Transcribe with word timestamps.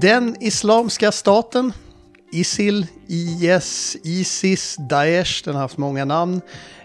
Den 0.00 0.36
Islamiska 0.40 1.12
staten, 1.12 1.72
Isil, 2.32 2.86
IS, 3.06 3.96
Isis, 4.02 4.76
Daesh, 4.76 5.44
den 5.44 5.54
har 5.54 5.62
haft 5.62 5.78
många 5.78 6.04
namn. 6.04 6.40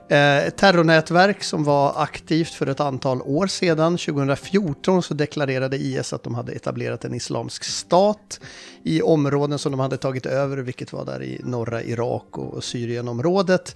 Eh, 0.09 0.37
ett 0.37 0.57
terrornätverk 0.57 1.43
som 1.43 1.63
var 1.63 1.93
aktivt 2.01 2.49
för 2.49 2.67
ett 2.67 2.79
antal 2.79 3.21
år 3.21 3.47
sedan. 3.47 3.97
2014 3.97 5.03
så 5.03 5.13
deklarerade 5.13 5.77
IS 5.77 6.13
att 6.13 6.23
de 6.23 6.35
hade 6.35 6.51
etablerat 6.51 7.05
en 7.05 7.13
islamsk 7.13 7.63
stat 7.63 8.39
i 8.83 9.01
områden 9.01 9.59
som 9.59 9.71
de 9.71 9.79
hade 9.79 9.97
tagit 9.97 10.25
över, 10.25 10.57
vilket 10.57 10.93
var 10.93 11.05
där 11.05 11.23
i 11.23 11.41
norra 11.43 11.83
Irak 11.83 12.37
och 12.37 12.63
Syrienområdet. 12.63 13.75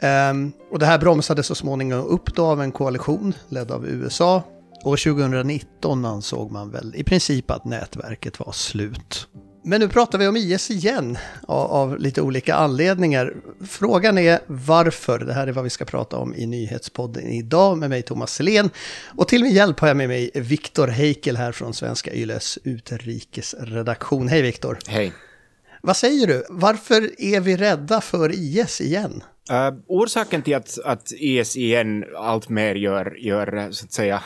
Ehm, 0.00 0.52
och 0.70 0.78
det 0.78 0.86
här 0.86 0.98
bromsades 0.98 1.46
så 1.46 1.54
småningom 1.54 2.06
upp 2.06 2.34
då 2.34 2.46
av 2.46 2.62
en 2.62 2.72
koalition 2.72 3.34
ledd 3.48 3.70
av 3.70 3.86
USA. 3.86 4.42
Och 4.84 4.98
2019 4.98 6.04
ansåg 6.04 6.50
man 6.50 6.70
väl 6.70 6.94
i 6.96 7.04
princip 7.04 7.50
att 7.50 7.64
nätverket 7.64 8.40
var 8.40 8.52
slut. 8.52 9.28
Men 9.64 9.80
nu 9.80 9.88
pratar 9.88 10.18
vi 10.18 10.26
om 10.26 10.36
IS 10.36 10.70
igen 10.70 11.18
av, 11.48 11.70
av, 11.70 11.98
lite 11.98 12.22
olika 12.22 12.54
anledningar. 12.54 13.34
Frågan 13.66 14.18
är 14.18 14.40
varför. 14.46 15.18
Det 15.18 15.32
här 15.32 15.46
är 15.46 15.52
vad 15.52 15.64
vi 15.64 15.70
ska 15.70 15.84
prata 15.84 16.16
om 16.16 16.34
i 16.34 16.46
nyhetspodden 16.46 17.26
idag 17.26 17.78
med 17.78 17.90
mig 17.90 18.02
Thomas 18.02 18.34
Selén. 18.34 18.70
Och 19.16 19.28
till 19.28 19.42
min 19.42 19.52
hjälp 19.52 19.80
har 19.80 19.88
jag 19.88 19.96
med 19.96 20.08
mig 20.08 20.30
Viktor 20.34 20.88
Heikel 20.88 21.36
här 21.36 21.52
från 21.52 21.74
Svenska 21.74 22.14
Yles 22.14 22.58
utrikesredaktion. 22.64 24.28
Hej 24.28 24.42
Viktor! 24.42 24.78
Hej! 24.86 25.12
Vad 25.82 25.96
säger 25.96 26.26
du? 26.26 26.44
Varför 26.48 27.10
är 27.18 27.40
vi 27.40 27.56
rädda 27.56 28.00
för 28.00 28.32
IS 28.32 28.80
igen? 28.80 29.22
Uh, 29.50 29.78
orsaken 29.86 30.42
till 30.42 30.54
att, 30.54 30.78
att 30.84 31.12
ISIN 31.12 32.04
allt 32.16 32.48
mer 32.48 32.74
gör, 32.74 33.16
gör 33.18 33.56
eh, 33.56 33.70
så 33.70 33.84
att 33.84 33.92
säga, 33.92 34.22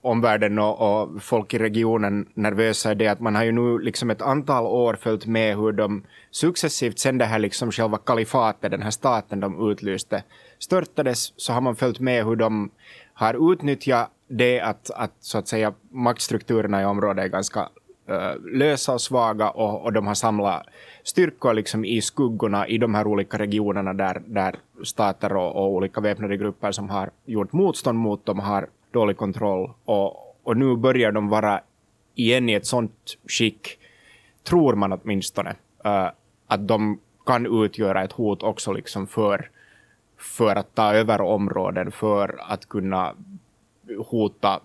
omvärlden 0.00 0.58
och, 0.58 0.80
och, 0.80 1.22
folk 1.22 1.54
i 1.54 1.58
regionen 1.58 2.28
nervösa 2.34 2.90
är 2.90 2.94
det 2.94 3.08
att 3.08 3.20
man 3.20 3.34
har 3.34 3.44
ju 3.44 3.52
nu 3.52 3.78
liksom 3.78 4.10
ett 4.10 4.22
antal 4.22 4.66
år 4.66 4.98
följt 5.00 5.26
med 5.26 5.56
hur 5.56 5.72
de 5.72 6.04
successivt 6.30 6.98
sen 6.98 7.18
det 7.18 7.24
här 7.24 7.38
liksom 7.38 7.72
själva 7.72 7.98
kalifatet, 7.98 8.70
den 8.70 8.82
här 8.82 8.90
staten 8.90 9.40
de 9.40 9.70
utlyste, 9.70 10.22
störtades, 10.58 11.32
så 11.36 11.52
har 11.52 11.60
man 11.60 11.76
följt 11.76 12.00
med 12.00 12.24
hur 12.24 12.36
de 12.36 12.70
har 13.14 13.52
utnyttjat 13.52 14.10
det 14.28 14.60
att, 14.60 14.90
att 14.90 15.14
så 15.20 15.38
att 15.38 15.48
säga 15.48 15.74
maktstrukturerna 15.90 16.82
i 16.82 16.84
området 16.84 17.24
är 17.24 17.28
ganska 17.28 17.68
Eh, 18.06 18.36
lösa 18.52 18.92
och 18.92 19.00
svaga 19.00 19.50
och, 19.50 19.82
och 19.84 19.92
de 19.92 20.06
har 20.06 20.14
samlat 20.14 20.66
styrkor 21.02 21.54
liksom 21.54 21.84
i 21.84 22.00
skuggorna 22.00 22.68
i 22.68 22.78
de 22.78 22.94
här 22.94 23.06
olika 23.06 23.38
regionerna 23.38 23.94
där, 23.94 24.22
där 24.26 24.56
stater 24.82 25.36
och, 25.36 25.56
och 25.56 25.72
olika 25.72 26.00
väpnade 26.00 26.36
grupper 26.36 26.72
som 26.72 26.90
har 26.90 27.10
gjort 27.24 27.52
motstånd 27.52 27.98
mot 27.98 28.26
dem 28.26 28.38
har 28.38 28.66
dålig 28.92 29.16
kontroll. 29.16 29.70
Och, 29.84 30.36
och 30.42 30.56
nu 30.56 30.76
börjar 30.76 31.12
de 31.12 31.28
vara 31.28 31.60
igen 32.14 32.48
i 32.48 32.52
ett 32.52 32.66
sånt 32.66 33.18
skick, 33.28 33.78
tror 34.42 34.74
man 34.74 34.92
åtminstone, 34.92 35.50
uh, 35.86 36.10
att 36.46 36.68
de 36.68 37.00
kan 37.26 37.64
utgöra 37.64 38.04
ett 38.04 38.12
hot 38.12 38.42
också 38.42 38.72
liksom 38.72 39.06
för, 39.06 39.50
för 40.18 40.56
att 40.56 40.74
ta 40.74 40.94
över 40.94 41.20
områden, 41.20 41.92
för 41.92 42.40
att 42.48 42.68
kunna 42.68 43.14
hota 43.98 44.60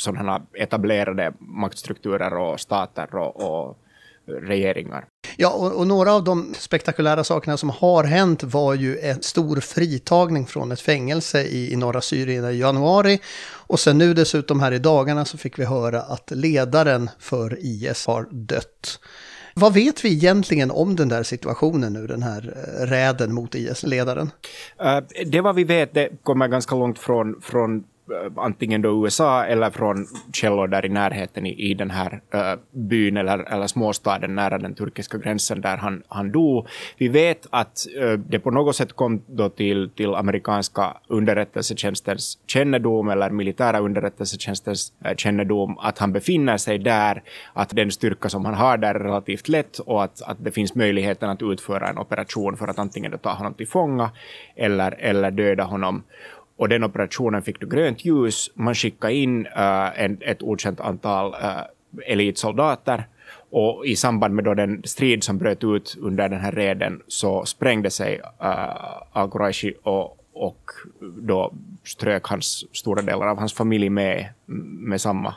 sådana 0.00 0.42
etablerade 0.54 1.32
maktstrukturer 1.38 2.36
och 2.36 2.60
stater 2.60 3.14
och, 3.14 3.36
och 3.40 3.78
regeringar. 4.26 5.04
Ja, 5.36 5.50
och, 5.52 5.72
och, 5.72 5.86
några 5.86 6.12
av 6.12 6.24
de 6.24 6.54
spektakulära 6.58 7.24
sakerna 7.24 7.56
som 7.56 7.70
har 7.70 8.04
hänt 8.04 8.42
var 8.42 8.74
ju 8.74 8.98
en 8.98 9.22
stor 9.22 9.60
fritagning 9.60 10.46
från 10.46 10.72
ett 10.72 10.80
fängelse 10.80 11.42
i, 11.42 11.72
i 11.72 11.76
norra 11.76 12.00
Syrien 12.00 12.50
i 12.50 12.58
januari. 12.58 13.20
Och 13.66 13.80
sen 13.80 13.98
nu 13.98 14.14
dessutom 14.14 14.60
här 14.60 14.72
i 14.72 14.78
dagarna 14.78 15.24
så 15.24 15.38
fick 15.38 15.58
vi 15.58 15.64
höra 15.64 16.02
att 16.02 16.30
ledaren 16.30 17.10
för 17.18 17.58
IS 17.60 18.06
har 18.06 18.26
dött. 18.30 19.00
Vad 19.54 19.74
vet 19.74 20.04
vi 20.04 20.12
egentligen 20.12 20.70
om 20.70 20.96
den 20.96 21.08
där 21.08 21.22
situationen 21.22 21.92
nu, 21.92 22.06
den 22.06 22.22
här 22.22 22.54
eh, 22.56 22.86
räden 22.86 23.34
mot 23.34 23.54
IS-ledaren? 23.54 24.30
Uh, 24.82 25.00
det 25.26 25.40
vad 25.40 25.54
vi 25.54 25.64
vet, 25.64 25.94
det 25.94 26.08
kommer 26.22 26.48
ganska 26.48 26.74
långt 26.74 26.98
från, 26.98 27.40
från 27.42 27.78
Eh, 27.78 27.89
Eh, 28.10 28.32
antingen 28.36 28.82
då 28.82 29.04
USA 29.04 29.44
eller 29.44 29.70
från 29.70 30.06
källor 30.32 30.66
där 30.66 30.86
i 30.86 30.88
närheten 30.88 31.46
i, 31.46 31.70
i 31.70 31.74
den 31.74 31.90
här 31.90 32.20
uh, 32.34 32.60
byn 32.70 33.16
eller, 33.16 33.38
eller 33.38 33.66
småstaden 33.66 34.34
nära 34.34 34.58
den 34.58 34.74
turkiska 34.74 35.18
gränsen 35.18 35.60
där 35.60 35.76
han, 35.76 36.02
han 36.08 36.32
dog. 36.32 36.66
Vi 36.98 37.08
vet 37.08 37.46
att 37.50 37.86
uh, 38.02 38.12
det 38.12 38.38
på 38.38 38.50
något 38.50 38.76
sätt 38.76 38.92
kom 38.92 39.22
då 39.26 39.48
till, 39.48 39.90
till 39.90 40.14
amerikanska 40.14 40.96
underrättelsetjänstens 41.08 42.38
kännedom 42.46 43.08
eller 43.08 43.30
militära 43.30 43.78
underrättelsetjänstens 43.78 44.92
uh, 45.06 45.14
kännedom 45.16 45.78
att 45.78 45.98
han 45.98 46.12
befinner 46.12 46.56
sig 46.56 46.78
där, 46.78 47.22
att 47.52 47.76
den 47.76 47.90
styrka 47.90 48.28
som 48.28 48.44
han 48.44 48.54
har 48.54 48.76
där 48.76 48.94
är 48.94 48.98
relativt 48.98 49.48
lätt 49.48 49.78
och 49.78 50.04
att, 50.04 50.22
att 50.22 50.44
det 50.44 50.50
finns 50.50 50.74
möjligheten 50.74 51.30
att 51.30 51.42
utföra 51.42 51.88
en 51.88 51.98
operation 51.98 52.56
för 52.56 52.68
att 52.68 52.78
antingen 52.78 53.18
ta 53.18 53.30
honom 53.30 53.54
till 53.54 53.68
fånga 53.68 54.10
eller, 54.56 54.96
eller 54.98 55.30
döda 55.30 55.64
honom. 55.64 56.02
Och 56.60 56.68
den 56.68 56.84
operationen 56.84 57.42
fick 57.42 57.60
du 57.60 57.66
grönt 57.68 58.04
ljus. 58.04 58.50
Man 58.54 58.74
skickade 58.74 59.14
in 59.14 59.46
uh, 59.46 60.00
en, 60.00 60.18
ett 60.20 60.42
okänt 60.42 60.80
antal 60.80 61.34
uh, 61.34 61.62
elitsoldater. 62.06 63.04
Och 63.50 63.86
i 63.86 63.96
samband 63.96 64.34
med 64.34 64.44
då 64.44 64.54
den 64.54 64.82
strid 64.84 65.24
som 65.24 65.38
bröt 65.38 65.64
ut 65.64 65.96
under 66.00 66.28
den 66.28 66.40
här 66.40 66.52
reden 66.52 67.02
så 67.08 67.44
sprängde 67.44 67.90
sig 67.90 68.20
eh, 68.40 68.46
uh, 68.46 69.02
al-Quraishi 69.12 69.74
och, 69.82 70.18
och 70.32 70.70
då 71.00 71.52
strök 71.84 72.26
hans, 72.26 72.76
stora 72.76 73.02
delar 73.02 73.26
av 73.26 73.38
hans 73.38 73.54
familj 73.54 73.88
med, 73.88 74.26
med 74.46 75.00
samma 75.00 75.34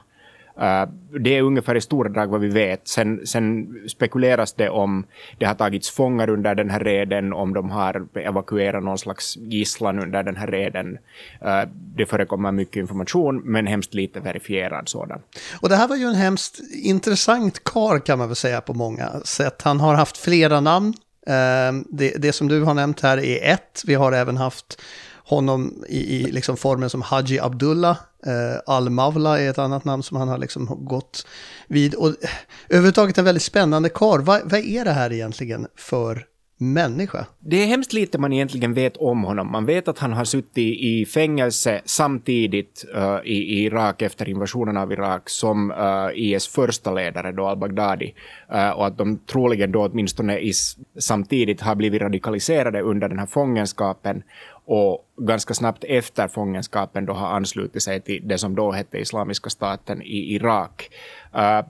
Eh, 0.60 0.90
det 1.20 1.38
är 1.38 1.42
ungefär 1.42 1.76
i 1.76 1.82
stora 1.82 2.10
drag 2.10 2.28
vad 2.28 2.42
vi 2.42 2.48
vet. 2.48 2.88
Sen, 2.88 3.28
sen, 3.28 3.76
spekuleras 3.88 4.54
det 4.54 4.70
om 4.70 5.06
det 5.40 5.46
har 5.46 5.56
tagits 5.56 5.90
fångar 5.90 6.30
under 6.30 6.56
den 6.56 6.70
här 6.70 6.80
reden, 6.80 7.34
om 7.34 7.54
de 7.54 7.70
har 7.70 8.08
evakuerat 8.18 8.84
någon 8.84 8.98
slags 8.98 9.38
gisslan 9.38 10.00
under 10.00 10.24
den 10.24 10.36
här 10.36 10.48
reden. 10.48 10.98
Eh, 11.42 11.62
det 11.96 12.06
förekommer 12.06 12.52
mycket 12.52 12.76
information, 12.76 13.42
men 13.44 13.68
hemskt 13.68 13.94
lite 13.94 14.20
verifierad 14.20 14.90
sådan. 14.90 15.20
Och 15.62 15.70
det 15.70 15.76
här 15.76 15.88
var 15.88 15.96
ju 15.96 16.06
en 16.06 16.16
hemskt 16.16 16.60
intressant 16.84 17.64
kar 17.64 18.00
kan 18.00 18.20
man 18.20 18.28
väl 18.28 18.36
säga 18.36 18.62
på 18.62 18.74
många 18.74 19.10
sätt. 19.26 19.62
Han 19.62 19.80
har 19.80 19.96
haft 19.96 20.18
flera 20.18 20.60
namn. 20.60 20.94
Eh, 21.28 21.74
det, 21.90 22.22
det 22.22 22.34
som 22.34 22.48
du 22.48 22.64
har 22.64 22.74
nämnt 22.74 23.02
här 23.02 23.18
är 23.18 23.54
ett. 23.54 23.84
Vi 23.86 23.94
har 23.94 24.12
även 24.12 24.38
haft 24.38 24.82
honom 25.26 25.84
i, 25.90 25.98
i 25.98 26.32
liksom 26.32 26.58
formen 26.58 26.90
som 26.90 27.02
Haji 27.02 27.40
Abdullah. 27.40 27.98
Eh, 28.26 28.60
Al-Mavla 28.66 29.40
är 29.40 29.50
ett 29.50 29.58
annat 29.58 29.86
namn 29.86 30.04
som 30.04 30.18
han 30.18 30.28
har 30.28 30.38
liksom 30.38 30.86
gått 30.86 31.28
vid. 31.68 31.96
Och 31.96 32.08
eh, 32.08 32.30
överhuvudtaget 32.70 33.18
en 33.18 33.26
väldigt 33.26 33.44
spännande 33.44 33.90
kar. 33.90 34.20
Vad, 34.20 34.42
vad 34.44 34.60
är 34.60 34.86
det 34.86 34.92
här 34.92 35.14
egentligen 35.14 35.68
för 35.76 36.28
människa. 36.64 37.26
Det 37.40 37.64
är 37.64 37.66
hemskt 37.66 37.94
lite 37.94 38.18
man 38.18 38.34
egentligen 38.34 38.74
vet 38.74 38.98
om 38.98 39.24
honom. 39.24 39.52
Man 39.52 39.66
vet 39.66 39.88
att 39.88 40.00
han 40.00 40.14
har 40.14 40.26
suttit 40.26 40.58
i 40.58 41.06
fängelse 41.06 41.82
samtidigt 41.86 42.86
uh, 42.96 43.20
i, 43.26 43.34
i, 43.34 43.64
Irak 43.64 44.02
efter 44.02 44.30
invasionen 44.30 44.78
av 44.78 44.92
Irak 44.92 45.30
som 45.30 45.72
eh, 45.72 45.78
uh, 45.78 46.10
IS 46.14 46.48
första 46.48 46.94
ledare 46.94 47.32
då 47.32 47.48
al-Baghdadi 47.48 48.14
uh, 48.54 48.70
och 48.70 48.88
att 48.88 48.98
de 48.98 49.18
troligen 49.18 49.72
då 49.72 49.86
åtminstone 49.86 50.40
is, 50.40 50.78
samtidigt 51.00 51.62
har 51.62 51.76
blivit 51.76 52.02
radikaliserade 52.02 52.82
under 52.82 53.10
den 53.10 53.20
här 53.20 53.26
fångenskapen 53.26 54.24
och 54.66 55.06
ganska 55.18 55.54
snabbt 55.54 55.84
efter 55.84 56.28
fångenskapen 56.28 57.06
då 57.06 57.14
har 57.14 57.28
anslutit 57.28 57.84
sig 57.84 58.02
till 58.02 58.28
det 58.28 58.38
som 58.38 58.56
då 58.56 58.72
hette 58.72 58.98
Islamiska 58.98 59.50
staten 59.50 60.02
i 60.02 60.34
Irak. 60.36 60.90
Uh, 61.36 61.62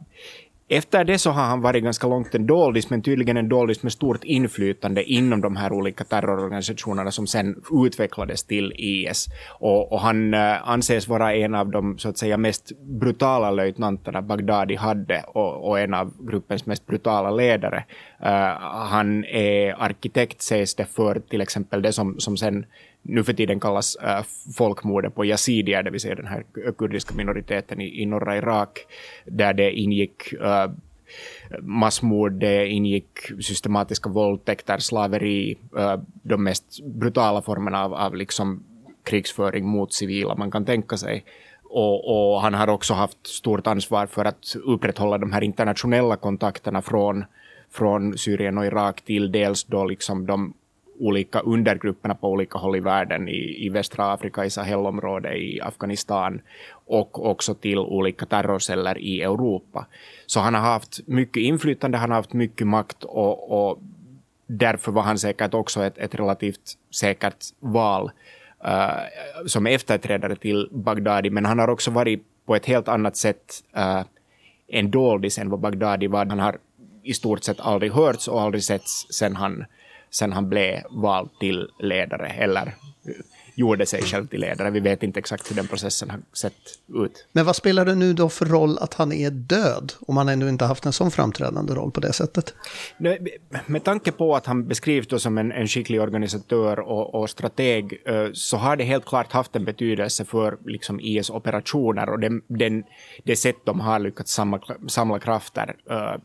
efter 0.68 1.04
det 1.04 1.20
så 1.20 1.32
har 1.32 1.44
han 1.44 1.62
varit 1.62 1.84
ganska 1.84 2.08
långt 2.08 2.36
en 2.36 2.48
doldis, 2.48 2.90
men 2.90 3.02
tydligen 3.02 3.38
en 3.38 3.50
doldis 3.50 3.84
med 3.84 3.92
stort 3.92 4.24
inflytande 4.24 5.04
inom 5.04 5.42
de 5.42 5.56
här 5.56 5.74
olika 5.74 6.04
terrororganisationerna 6.04 7.12
som 7.12 7.28
sen 7.28 7.56
utvecklades 7.86 8.44
till 8.44 8.74
IS. 8.76 9.28
Och, 9.60 9.92
och 9.92 10.00
han 10.00 10.34
uh, 10.34 10.70
anses 10.70 11.08
vara 11.08 11.36
en 11.36 11.56
av 11.56 11.70
de 11.70 11.98
så 11.98 12.10
att 12.10 12.18
säga 12.18 12.38
mest 12.38 12.72
brutala 12.82 13.52
löjtnanterna 13.52 14.22
Bagdadi 14.22 14.76
hade 14.76 15.24
och, 15.28 15.70
och 15.70 15.80
en 15.80 15.94
av 15.94 16.14
gruppens 16.30 16.66
mest 16.66 16.88
brutala 16.88 17.32
ledare. 17.32 17.84
Uh, 18.26 18.30
han 18.90 19.26
är 19.26 19.82
arkitekt 19.84 20.42
sägs 20.42 20.76
det 20.76 20.86
för 20.86 21.20
till 21.20 21.42
exempel 21.42 21.82
det 21.82 21.94
som, 21.94 22.20
som 22.20 22.38
sen 22.38 22.66
nu 23.04 23.24
för 23.24 23.34
tiden 23.34 23.60
kallas 23.60 23.96
äh, 23.96 24.24
folkmordet 24.58 25.16
på 25.16 25.26
yazidier, 25.26 25.84
det 25.84 25.92
vill 25.92 26.02
säga 26.02 26.16
den 26.16 26.28
här 26.28 26.44
kurdiska 26.78 27.16
minoriteten 27.16 27.82
i, 27.82 28.02
i 28.02 28.06
norra 28.06 28.38
Irak, 28.38 28.80
där 29.26 29.54
det 29.54 29.72
ingick 29.72 30.34
äh, 30.34 30.72
massmord, 31.62 32.32
det 32.32 32.68
ingick 32.68 33.20
systematiska 33.42 34.10
våldtäkter, 34.10 34.78
slaveri, 34.78 35.58
äh, 35.78 36.00
de 36.24 36.44
mest 36.44 36.84
brutala 36.84 37.42
formerna 37.42 37.84
av, 37.84 37.94
av 37.94 38.16
liksom 38.16 38.64
krigsföring 39.04 39.66
mot 39.66 39.94
civila 39.94 40.36
man 40.36 40.52
kan 40.52 40.66
tänka 40.66 40.98
sig. 40.98 41.24
Och, 41.64 42.34
och, 42.34 42.42
han 42.42 42.54
har 42.54 42.68
också 42.68 42.94
haft 42.94 43.28
stort 43.28 43.68
ansvar 43.68 44.06
för 44.06 44.26
att 44.26 44.56
upprätthålla 44.64 45.18
de 45.18 45.34
här 45.34 45.44
internationella 45.44 46.16
kontakterna 46.16 46.82
från, 46.82 47.26
från 47.72 48.18
Syrien 48.18 48.58
och 48.58 48.66
Irak 48.66 49.02
till 49.02 49.32
dels 49.32 49.64
då 49.64 49.86
liksom 49.86 50.26
de 50.26 50.54
olika 51.00 51.40
undergrupperna 51.40 52.16
på 52.16 52.30
olika 52.30 52.58
håll 52.58 52.76
i 52.76 52.80
världen, 52.80 53.28
i, 53.28 53.66
i 53.66 53.70
västra 53.70 54.14
Afrika, 54.14 54.46
i 54.46 54.50
Sahelområdet, 54.50 55.36
i 55.36 55.62
Afghanistan 55.62 56.42
och 56.86 57.26
också 57.26 57.54
till 57.54 57.80
olika 57.80 58.26
terrorceller 58.26 58.98
i 58.98 59.22
Europa. 59.22 59.86
Så 60.26 60.40
han 60.40 60.54
har 60.54 60.62
haft 60.62 61.08
mycket 61.08 61.42
inflytande, 61.42 61.98
han 61.98 62.10
har 62.10 62.18
haft 62.18 62.34
mycket 62.34 62.68
makt 62.68 63.04
och, 63.04 63.52
och 63.52 63.80
därför 64.48 64.92
var 64.92 65.02
han 65.02 65.20
säkert 65.20 65.54
också 65.54 65.84
ett, 65.84 65.98
ett 65.98 66.16
relativt 66.16 66.78
säkert 66.92 67.46
val 67.60 68.12
uh, 68.66 69.46
som 69.46 69.68
efterträdare 69.68 70.36
till 70.36 70.70
Bagdadi, 70.72 71.30
men 71.30 71.46
han 71.46 71.60
har 71.60 71.68
också 71.68 71.92
varit 71.92 72.24
på 72.46 72.56
ett 72.56 72.66
helt 72.66 72.88
annat 72.88 73.18
sätt 73.18 73.64
uh, 73.78 74.02
en 74.68 74.92
doldis 74.92 75.38
än 75.38 75.50
vad 75.50 75.60
Bagdadi 75.60 76.08
var. 76.08 76.26
Han 76.26 76.40
har 76.40 76.58
i 77.04 77.14
stort 77.14 77.44
sett 77.44 77.60
aldrig 77.60 77.92
hörts 77.92 78.28
och 78.28 78.42
aldrig 78.42 78.64
setts 78.64 79.08
sen 79.10 79.36
han, 79.36 79.66
sen 80.14 80.34
han 80.34 80.50
blev 80.50 80.82
vald 80.90 81.30
till 81.40 81.68
ledare 81.80 82.28
eller 82.28 82.74
gjorde 83.56 83.86
sig 83.86 84.02
själv 84.02 84.28
till 84.28 84.42
ledare. 84.42 84.70
Vi 84.70 84.80
vet 84.80 85.04
inte 85.04 85.20
exakt 85.20 85.52
hur 85.52 85.56
den 85.56 85.68
processen 85.68 86.10
har 86.10 86.20
sett 86.34 86.54
ut. 86.94 87.28
Men 87.32 87.46
vad 87.46 87.56
spelar 87.56 87.86
det 87.86 87.96
nu 87.96 88.14
då 88.14 88.30
för 88.30 88.46
roll 88.46 88.78
att 88.78 88.94
han 88.94 89.12
är 89.12 89.30
död 89.30 89.94
om 90.08 90.18
han 90.18 90.30
ännu 90.30 90.50
inte 90.50 90.66
haft 90.66 90.86
en 90.86 90.94
sån 90.94 91.12
framträdande 91.12 91.74
roll 91.74 91.92
på 91.92 92.00
det 92.00 92.14
sättet? 92.14 92.54
Med 93.66 93.84
tanke 93.84 94.12
på 94.12 94.36
att 94.36 94.46
han 94.46 94.68
beskrivs 94.68 95.22
som 95.22 95.38
en, 95.38 95.52
en 95.52 95.68
skicklig 95.68 96.02
organisatör 96.02 96.80
och, 96.80 97.16
och, 97.16 97.30
strateg 97.30 98.02
eh, 98.06 98.30
så 98.34 98.58
har 98.58 98.76
det 98.76 98.84
helt 98.84 99.06
klart 99.06 99.32
haft 99.32 99.56
en 99.56 99.66
betydelse 99.66 100.26
för 100.26 100.58
liksom, 100.66 101.00
IS 101.00 101.30
operationer 101.30 102.10
och 102.10 102.20
den, 102.20 102.42
den, 102.48 102.84
det 103.24 103.36
sätt 103.36 103.58
de 103.66 103.80
har 103.80 104.00
lyckats 104.00 104.34
samla, 104.34 104.60
samla 104.88 105.20
krafter 105.20 105.76
uh, 105.92 106.16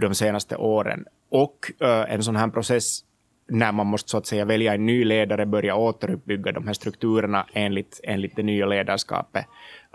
de 0.00 0.14
senaste 0.14 0.56
åren. 0.56 1.04
Och 1.30 1.72
uh, 1.82 2.12
en 2.12 2.22
sån 2.22 2.36
här 2.36 2.48
process 2.48 3.04
när 3.48 3.72
man 3.72 3.86
måste 3.86 4.10
så 4.10 4.18
att 4.18 4.26
säga 4.26 4.44
välja 4.44 4.74
en 4.74 4.86
ny 4.86 5.04
ledare, 5.04 5.46
börja 5.46 5.74
återuppbygga 5.74 6.52
de 6.52 6.66
här 6.66 6.74
strukturerna 6.74 7.46
enligt, 7.52 8.00
enligt 8.02 8.36
det 8.36 8.42
nya 8.42 8.66
ledarskapet, 8.66 9.46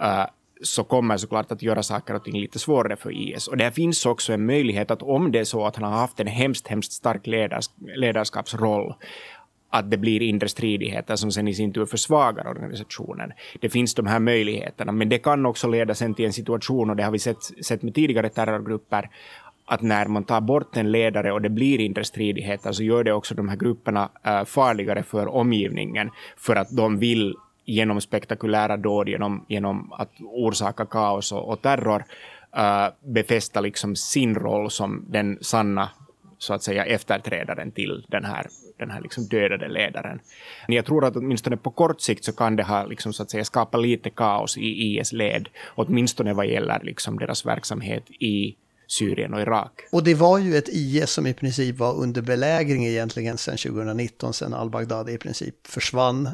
uh, 0.01 0.25
så 0.61 0.83
kommer 0.83 1.17
såklart 1.17 1.51
att 1.51 1.61
göra 1.61 1.83
saker 1.83 2.13
och 2.13 2.23
ting 2.23 2.39
lite 2.39 2.59
svårare 2.59 2.95
för 2.95 3.11
IS. 3.11 3.47
Och 3.47 3.57
det 3.57 3.71
finns 3.71 4.05
också 4.05 4.33
en 4.33 4.45
möjlighet 4.45 4.91
att 4.91 5.01
om 5.01 5.31
det 5.31 5.39
är 5.39 5.44
så 5.44 5.65
att 5.65 5.75
han 5.75 5.91
har 5.91 6.00
haft 6.00 6.19
en 6.19 6.27
hemskt, 6.27 6.67
hemskt 6.67 6.91
stark 6.91 7.27
ledars, 7.27 7.69
ledarskapsroll, 7.95 8.94
att 9.69 9.91
det 9.91 9.97
blir 9.97 10.21
inre 10.21 10.50
stridigheter 10.50 11.15
som 11.15 11.31
sen 11.31 11.47
i 11.47 11.53
sin 11.53 11.73
tur 11.73 11.85
försvagar 11.85 12.47
organisationen. 12.47 13.31
Det 13.61 13.69
finns 13.69 13.95
de 13.95 14.05
här 14.05 14.19
möjligheterna, 14.19 14.91
men 14.91 15.09
det 15.09 15.17
kan 15.17 15.45
också 15.45 15.67
leda 15.67 15.95
sen 15.95 16.13
till 16.13 16.25
en 16.25 16.33
situation, 16.33 16.89
och 16.89 16.95
det 16.95 17.03
har 17.03 17.11
vi 17.11 17.19
sett, 17.19 17.65
sett 17.65 17.81
med 17.81 17.95
tidigare 17.95 18.29
terrorgrupper, 18.29 19.09
att 19.65 19.81
när 19.81 20.06
man 20.06 20.24
tar 20.24 20.42
bort 20.42 20.77
en 20.77 20.92
ledare 20.92 21.31
och 21.31 21.42
det 21.42 21.50
blir 21.50 21.80
inre 21.80 22.04
stridigheter 22.04 22.63
så 22.63 22.68
alltså 22.68 22.83
gör 22.83 23.04
det 23.04 23.13
också 23.13 23.36
de 23.36 23.50
här 23.50 23.56
grupperna 23.56 24.10
eh, 24.24 24.44
farligare 24.44 25.04
för 25.04 25.27
omgivningen 25.27 26.10
för 26.38 26.56
att 26.56 26.75
de 26.75 27.00
vill 27.00 27.36
genom 27.65 28.01
spektakulära 28.01 28.77
dåd, 28.77 29.10
genom, 29.10 29.45
genom 29.48 29.94
att 29.94 30.12
orsaka 30.21 30.86
kaos 30.86 31.31
och, 31.31 31.50
och 31.50 31.62
terror 31.62 32.04
eh, 32.56 32.88
befästa 33.00 33.62
liksom 33.62 33.95
sin 33.95 34.36
roll 34.36 34.71
som 34.71 35.06
den 35.10 35.38
sanna 35.42 35.89
så 36.38 36.54
att 36.54 36.63
säga 36.63 36.86
efterträdaren 36.86 37.71
till 37.71 38.06
den 38.07 38.25
här, 38.25 38.48
den 38.77 38.92
här 38.92 39.01
liksom 39.01 39.24
dödade 39.24 39.68
ledaren. 39.68 40.19
Men 40.68 40.75
jag 40.75 40.86
tror 40.86 41.06
att 41.06 41.15
åtminstone 41.15 41.57
på 41.57 41.71
kort 41.71 42.01
sikt 42.01 42.25
så 42.25 42.33
kan 42.33 42.56
det 42.56 42.63
ha 42.63 42.86
liksom 42.86 43.13
så 43.13 43.24
att 43.24 43.31
säga 43.31 43.45
skapat 43.45 43.81
lite 43.81 44.10
kaos 44.10 44.57
i 44.57 44.98
IS 45.00 45.13
led, 45.13 45.50
åtminstone 45.75 46.33
vad 46.33 46.48
gäller 46.48 46.80
liksom 46.83 47.19
deras 47.19 47.45
verksamhet 47.45 48.10
i 48.10 48.56
Syrien 48.88 49.33
och 49.33 49.41
Irak. 49.41 49.71
Och 49.91 50.03
det 50.03 50.13
var 50.13 50.38
ju 50.38 50.57
ett 50.57 50.69
IS 50.69 51.09
som 51.09 51.27
i 51.27 51.33
princip 51.33 51.77
var 51.77 51.95
under 51.95 52.21
belägring 52.21 52.85
egentligen 52.85 53.38
sedan 53.38 53.57
2019, 53.57 54.33
sedan 54.33 54.53
al-Baghdadi 54.53 55.13
i 55.13 55.18
princip 55.18 55.68
försvann. 55.68 56.30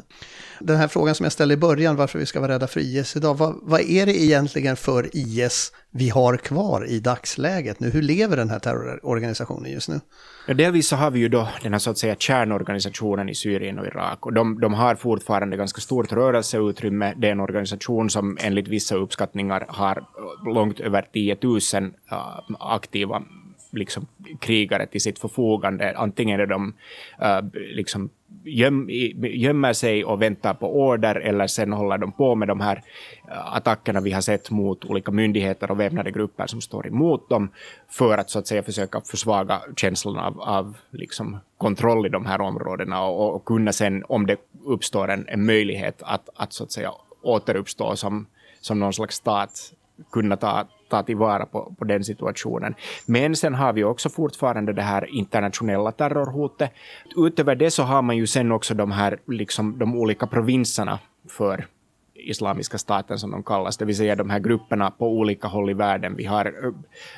Den 0.60 0.76
här 0.76 0.88
frågan 0.88 1.14
som 1.14 1.24
jag 1.24 1.32
ställde 1.32 1.54
i 1.54 1.56
början, 1.56 1.96
varför 1.96 2.18
vi 2.18 2.26
ska 2.26 2.40
vara 2.40 2.52
rädda 2.52 2.66
för 2.66 2.80
IS 2.80 3.16
idag, 3.16 3.34
vad, 3.34 3.58
vad 3.62 3.80
är 3.80 4.06
det 4.06 4.22
egentligen 4.22 4.76
för 4.76 5.10
IS 5.12 5.72
vi 5.92 6.08
har 6.08 6.36
kvar 6.36 6.86
i 6.88 7.00
dagsläget 7.00 7.80
nu? 7.80 7.90
Hur 7.90 8.02
lever 8.02 8.36
den 8.36 8.50
här 8.50 8.58
terrororganisationen 8.58 9.72
just 9.72 9.88
nu? 9.88 10.00
Ja, 10.46 10.54
delvis 10.54 10.88
så 10.88 10.96
har 10.96 11.10
vi 11.10 11.20
ju 11.20 11.28
då 11.28 11.48
den 11.62 11.72
här 11.72 11.78
så 11.78 11.90
att 11.90 11.98
säga 11.98 12.14
kärnorganisationen 12.18 13.28
i 13.28 13.34
Syrien 13.34 13.78
och 13.78 13.86
Irak 13.86 14.26
och 14.26 14.32
de, 14.32 14.60
de 14.60 14.74
har 14.74 14.94
fortfarande 14.94 15.56
ganska 15.56 15.80
stort 15.80 16.12
rörelseutrymme. 16.12 17.14
Det 17.16 17.28
är 17.28 17.32
en 17.32 17.40
organisation 17.40 18.10
som 18.10 18.38
enligt 18.40 18.68
vissa 18.68 18.94
uppskattningar 18.94 19.66
har 19.68 19.96
eh, 19.96 20.54
långt 20.54 20.80
över 20.80 21.02
10 21.12 21.36
000 21.42 21.54
uh, 21.54 22.56
aktiva 22.58 23.22
liksom, 23.72 24.06
krigare 24.40 24.86
till 24.86 25.00
sitt 25.00 25.18
förfogande. 25.18 25.94
Antingen 25.96 26.40
är 26.40 26.46
de 26.46 26.74
uh, 27.22 27.60
liksom 27.76 28.10
göm, 28.44 28.86
gömmer 29.20 29.72
sig 29.72 30.04
och 30.04 30.22
väntar 30.22 30.54
på 30.54 30.80
order 30.80 31.14
eller 31.14 31.46
sen 31.46 31.72
håller 31.72 31.98
de 31.98 32.12
på 32.12 32.34
med 32.34 32.48
de 32.48 32.60
här 32.60 32.82
eh, 33.30 33.54
attackerna. 33.54 34.00
Vi 34.00 34.12
har 34.12 34.20
sett 34.20 34.50
mot 34.50 34.84
olika 34.84 35.12
myndigheter 35.12 35.70
och 35.70 35.80
väpnade 35.80 36.10
grupper 36.10 36.46
som 36.46 36.60
står 36.60 36.86
emot 36.86 37.28
dem 37.28 37.50
för 37.88 38.18
att 38.18 38.30
så 38.30 38.38
att 38.38 38.46
säga 38.46 38.62
försöka 38.62 39.00
försvaga 39.00 39.60
känslan 39.76 40.18
av, 40.18 40.40
av 40.40 40.76
liksom 40.90 41.38
kontroll 41.58 42.06
i 42.06 42.08
de 42.08 42.26
här 42.26 42.40
områdena 42.40 43.02
och, 43.04 43.34
och 43.34 43.44
kunna 43.44 43.72
sen 43.72 44.04
om 44.08 44.26
det 44.26 44.36
uppstår 44.64 45.10
en, 45.10 45.28
en 45.28 45.46
möjlighet 45.46 46.02
att, 46.02 46.28
att 46.34 46.52
så 46.52 46.64
att 46.64 46.72
säga 46.72 46.90
återuppstå 47.22 47.96
som, 47.96 48.26
som 48.60 48.78
någon 48.78 48.92
slags 48.92 49.16
stat 49.16 49.72
kunna 50.12 50.36
ta, 50.36 50.66
ta 50.90 51.02
tillvara 51.02 51.46
på, 51.46 51.74
på 51.78 51.84
den 51.84 52.04
situationen. 52.04 52.74
Men 53.06 53.36
sen 53.36 53.54
har 53.54 53.72
vi 53.72 53.84
också 53.84 54.08
fortfarande 54.08 54.72
det 54.72 54.82
här 54.82 55.06
internationella 55.14 55.92
terrorhotet. 55.92 56.72
Utöver 57.16 57.54
det 57.54 57.70
så 57.70 57.82
har 57.82 58.02
man 58.02 58.16
ju 58.16 58.26
sen 58.26 58.52
också 58.52 58.74
de 58.74 58.90
här 58.90 59.18
liksom 59.26 59.78
de 59.78 59.96
olika 59.96 60.26
provinserna 60.26 60.98
för 61.28 61.66
Islamiska 62.28 62.78
staten 62.78 63.18
som 63.18 63.30
de 63.30 63.42
kallas, 63.42 63.76
det 63.76 63.84
vill 63.84 63.96
säga 63.96 64.16
de 64.16 64.30
här 64.30 64.38
grupperna 64.38 64.90
på 64.90 65.08
olika 65.08 65.48
håll 65.48 65.70
i 65.70 65.74
världen. 65.74 66.16
Vi 66.16 66.24
har 66.24 66.72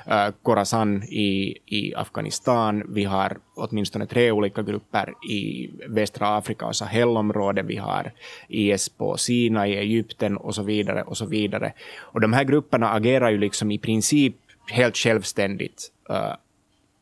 äh, 0.06 0.32
Khorasan 0.42 1.02
i, 1.02 1.58
i 1.66 1.94
Afghanistan, 1.94 2.82
vi 2.88 3.04
har 3.04 3.36
åtminstone 3.54 4.06
tre 4.06 4.30
olika 4.30 4.62
grupper 4.62 5.14
i 5.30 5.70
västra 5.88 6.36
Afrika 6.36 6.66
och 6.66 6.76
Sahelområdet, 6.76 7.66
vi 7.66 7.76
har 7.76 8.12
IS 8.48 8.88
på 8.88 9.16
Sina 9.16 9.68
i 9.68 9.76
Egypten 9.76 10.36
och 10.36 10.54
så 10.54 10.62
vidare 10.62 11.02
och 11.02 11.16
så 11.16 11.26
vidare. 11.26 11.72
Och 11.98 12.20
de 12.20 12.32
här 12.32 12.44
grupperna 12.44 12.90
agerar 12.90 13.30
ju 13.30 13.38
liksom 13.38 13.70
i 13.70 13.78
princip 13.78 14.36
helt 14.70 14.96
självständigt 14.96 15.92
äh, 16.10 16.34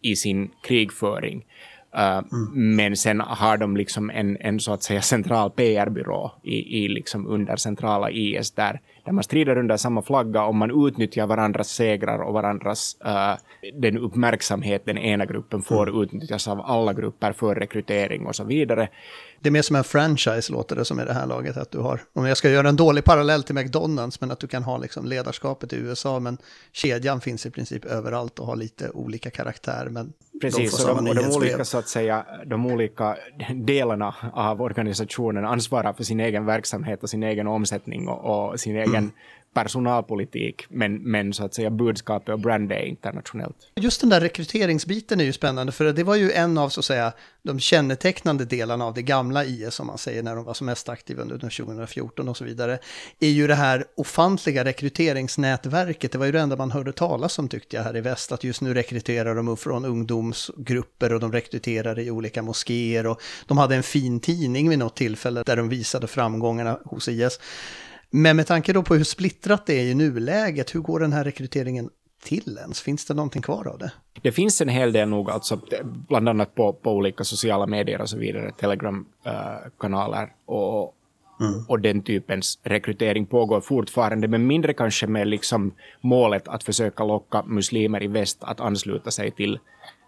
i 0.02 0.16
sin 0.16 0.50
krigföring. 0.62 1.44
Uh, 1.98 2.22
mm. 2.32 2.76
Men 2.76 2.96
sen 2.96 3.20
har 3.20 3.56
de 3.56 3.76
liksom 3.76 4.10
en, 4.10 4.36
en 4.40 4.60
så 4.60 4.72
att 4.72 4.82
säga 4.82 5.02
central 5.02 5.50
PR-byrå 5.50 6.32
i, 6.42 6.84
i 6.84 6.88
liksom 6.88 7.26
under 7.26 7.56
centrala 7.56 8.10
IS 8.10 8.50
där, 8.50 8.80
där 9.10 9.14
man 9.14 9.24
strider 9.24 9.58
under 9.58 9.76
samma 9.76 10.02
flagga 10.02 10.44
och 10.44 10.54
man 10.54 10.86
utnyttjar 10.86 11.26
varandras 11.26 11.68
segrar 11.68 12.18
och 12.18 12.32
varandras 12.32 12.96
uh, 13.06 13.34
den 13.80 13.98
uppmärksamhet 13.98 14.82
den 14.84 14.98
ena 14.98 15.26
gruppen 15.26 15.62
får 15.62 15.88
mm. 15.88 16.02
utnyttjas 16.02 16.48
av 16.48 16.60
alla 16.60 16.92
grupper 16.92 17.32
för 17.32 17.54
rekrytering 17.54 18.26
och 18.26 18.36
så 18.36 18.44
vidare. 18.44 18.88
Det 19.40 19.48
är 19.48 19.50
mer 19.50 19.62
som 19.62 19.76
en 19.76 19.84
franchise 19.84 20.52
låter 20.52 20.76
det 20.76 20.84
som 20.84 21.00
i 21.00 21.04
det 21.04 21.12
här 21.12 21.26
laget. 21.26 21.56
Att 21.56 21.70
du 21.70 21.78
har, 21.78 22.00
om 22.12 22.26
jag 22.26 22.36
ska 22.36 22.50
göra 22.50 22.68
en 22.68 22.76
dålig 22.76 23.04
parallell 23.04 23.42
till 23.42 23.54
McDonalds, 23.54 24.20
men 24.20 24.30
att 24.30 24.40
du 24.40 24.46
kan 24.46 24.62
ha 24.62 24.78
liksom 24.78 25.06
ledarskapet 25.06 25.72
i 25.72 25.76
USA, 25.76 26.20
men 26.20 26.38
kedjan 26.72 27.20
finns 27.20 27.46
i 27.46 27.50
princip 27.50 27.84
överallt 27.84 28.38
och 28.38 28.46
har 28.46 28.56
lite 28.56 28.90
olika 28.90 29.30
karaktär. 29.30 29.88
Men 29.90 30.12
Precis, 30.40 30.84
de, 30.84 30.90
och 30.90 31.04
de, 31.04 31.10
och 31.10 31.14
de 31.14 31.36
olika, 31.36 31.64
så 31.64 31.78
att 31.78 31.88
säga, 31.88 32.26
de 32.46 32.66
olika 32.66 33.16
delarna 33.54 34.14
av 34.32 34.62
organisationen 34.62 35.44
ansvarar 35.44 35.92
för 35.92 36.04
sin 36.04 36.20
egen 36.20 36.46
verksamhet 36.46 37.02
och 37.02 37.10
sin 37.10 37.22
egen 37.22 37.46
omsättning 37.46 38.08
och, 38.08 38.50
och 38.50 38.60
sin 38.60 38.76
egen 38.76 38.99
egen 39.00 39.12
personalpolitik, 39.54 40.66
men, 40.68 40.94
men 40.94 41.32
så 41.32 41.44
att 41.44 41.54
säga 41.54 41.70
budskapet 41.70 42.28
och 42.32 42.40
brand 42.40 42.72
är 42.72 42.82
internationellt. 42.82 43.56
Just 43.80 44.00
den 44.00 44.10
där 44.10 44.20
rekryteringsbiten 44.20 45.20
är 45.20 45.24
ju 45.24 45.32
spännande, 45.32 45.72
för 45.72 45.92
det 45.92 46.04
var 46.04 46.14
ju 46.14 46.32
en 46.32 46.58
av 46.58 46.68
så 46.68 46.80
att 46.80 46.84
säga 46.84 47.12
de 47.42 47.60
kännetecknande 47.60 48.44
delarna 48.44 48.84
av 48.84 48.94
det 48.94 49.02
gamla 49.02 49.44
IS, 49.44 49.74
som 49.74 49.86
man 49.86 49.98
säger, 49.98 50.22
när 50.22 50.36
de 50.36 50.44
var 50.44 50.54
som 50.54 50.66
mest 50.66 50.88
aktiva 50.88 51.22
under 51.22 51.38
2014 51.38 52.28
och 52.28 52.36
så 52.36 52.44
vidare, 52.44 52.78
är 53.20 53.28
ju 53.28 53.46
det 53.46 53.54
här 53.54 53.84
ofantliga 53.96 54.64
rekryteringsnätverket. 54.64 56.12
Det 56.12 56.18
var 56.18 56.26
ju 56.26 56.32
det 56.32 56.40
enda 56.40 56.56
man 56.56 56.70
hörde 56.70 56.92
talas 56.92 57.38
om 57.38 57.48
tyckte 57.48 57.76
jag 57.76 57.82
här 57.82 57.96
i 57.96 58.00
väst, 58.00 58.32
att 58.32 58.44
just 58.44 58.60
nu 58.60 58.74
rekryterar 58.74 59.34
de 59.34 59.56
från 59.56 59.84
ungdomsgrupper 59.84 61.12
och 61.12 61.20
de 61.20 61.32
rekryterar 61.32 61.98
i 61.98 62.10
olika 62.10 62.42
moskéer 62.42 63.06
och 63.06 63.22
de 63.46 63.58
hade 63.58 63.76
en 63.76 63.82
fin 63.82 64.20
tidning 64.20 64.68
vid 64.68 64.78
något 64.78 64.96
tillfälle 64.96 65.42
där 65.46 65.56
de 65.56 65.68
visade 65.68 66.06
framgångarna 66.06 66.78
hos 66.84 67.08
IS. 67.08 67.38
Men 68.10 68.36
med 68.36 68.46
tanke 68.46 68.72
då 68.72 68.82
på 68.82 68.94
hur 68.94 69.04
splittrat 69.04 69.66
det 69.66 69.74
är 69.74 69.84
i 69.84 69.94
nuläget, 69.94 70.74
hur 70.74 70.80
går 70.80 71.00
den 71.00 71.12
här 71.12 71.24
rekryteringen 71.24 71.90
till 72.22 72.58
ens? 72.60 72.80
Finns 72.80 73.04
det 73.04 73.14
någonting 73.14 73.42
kvar 73.42 73.68
av 73.68 73.78
det? 73.78 73.92
Det 74.22 74.32
finns 74.32 74.60
en 74.60 74.68
hel 74.68 74.92
del 74.92 75.08
nog, 75.08 75.30
alltså, 75.30 75.60
bland 75.82 76.28
annat 76.28 76.54
på, 76.54 76.72
på 76.72 76.92
olika 76.92 77.24
sociala 77.24 77.66
medier 77.66 78.00
och 78.00 78.08
så 78.08 78.18
vidare, 78.18 78.52
Telegram-kanaler 78.52 80.22
uh, 80.22 80.54
och, 80.54 80.94
mm. 81.40 81.64
och 81.68 81.80
den 81.80 82.02
typens 82.02 82.58
rekrytering 82.62 83.26
pågår 83.26 83.60
fortfarande, 83.60 84.28
men 84.28 84.46
mindre 84.46 84.74
kanske 84.74 85.06
med 85.06 85.28
liksom 85.28 85.74
målet 86.00 86.48
att 86.48 86.64
försöka 86.64 87.04
locka 87.04 87.42
muslimer 87.42 88.02
i 88.02 88.06
väst 88.06 88.38
att 88.40 88.60
ansluta 88.60 89.10
sig 89.10 89.30
till 89.30 89.58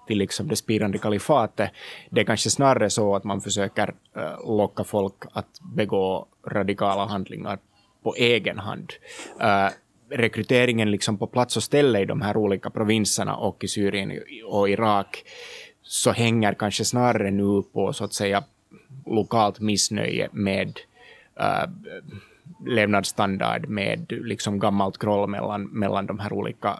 till 0.06 0.18
liksom 0.18 0.48
det 0.48 0.56
spirande 0.56 0.98
kalifatet. 0.98 1.70
Det 2.10 2.20
är 2.20 2.24
kanske 2.24 2.50
snarare 2.50 2.90
så 2.90 3.16
att 3.16 3.24
man 3.24 3.40
försöker 3.40 3.94
eh, 4.16 4.56
locka 4.56 4.84
folk 4.84 5.14
att 5.32 5.60
begå 5.76 6.26
radikala 6.46 7.06
handlingar 7.06 7.58
på 8.02 8.14
egen 8.14 8.58
hand. 8.58 8.92
Uh, 9.40 9.70
rekryteringen 10.10 10.90
liksom 10.90 11.18
på 11.18 11.26
plats 11.26 11.56
och 11.56 11.62
ställe 11.62 12.00
i 12.00 12.04
de 12.04 12.22
här 12.22 12.36
olika 12.36 12.70
provinserna 12.70 13.36
och 13.36 13.64
i 13.64 13.68
Syrien 13.68 14.20
och 14.46 14.70
Irak 14.70 15.24
så 15.82 16.10
hänger 16.10 16.54
kanske 16.54 16.84
snarare 16.84 17.30
nu 17.30 17.62
på 17.72 17.92
så 17.92 18.04
att 18.04 18.14
säga 18.14 18.44
lokalt 19.06 19.60
missnöje 19.60 20.28
med 20.32 20.78
uh, 21.40 21.70
levnadsstandard, 22.66 23.68
med 23.68 24.12
liksom 24.12 24.58
gammalt 24.58 24.98
groll 24.98 25.28
mellan, 25.28 25.64
mellan 25.64 26.06
de 26.06 26.18
här 26.18 26.32
olika 26.32 26.78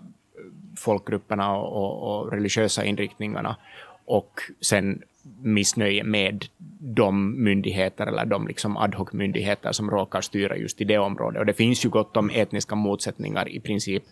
folkgrupperna 0.77 1.57
och, 1.57 1.73
och, 1.73 2.21
och 2.21 2.33
religiösa 2.33 2.85
inriktningarna 2.85 3.57
och 4.05 4.41
sen 4.61 5.03
missnöje 5.43 6.05
med 6.05 6.45
de 6.81 7.45
myndigheter 7.45 8.07
eller 8.07 8.25
de 8.25 8.47
liksom 8.47 8.77
ad 8.77 8.97
hoc-myndigheter 8.97 9.73
som 9.73 9.91
råkar 9.91 10.21
styra 10.21 10.57
just 10.57 10.81
i 10.81 10.85
det 10.85 10.99
området. 10.99 11.41
Och 11.41 11.47
det 11.47 11.55
finns 11.55 11.85
ju 11.85 11.89
gott 11.89 12.17
om 12.17 12.31
etniska 12.31 12.75
motsättningar 12.75 13.49
i 13.49 13.61
princip 13.61 14.03